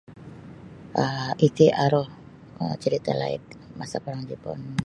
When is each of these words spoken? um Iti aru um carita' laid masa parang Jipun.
um 1.03 1.29
Iti 1.47 1.65
aru 1.85 2.03
um 2.63 2.71
carita' 2.81 3.15
laid 3.21 3.43
masa 3.79 3.97
parang 4.03 4.23
Jipun. 4.29 4.59